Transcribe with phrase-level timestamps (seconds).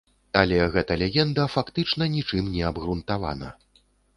[0.39, 3.55] Але гэта легенда фактычна нічым не абгрунтавана.